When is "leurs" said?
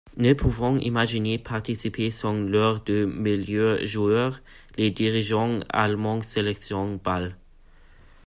2.33-2.79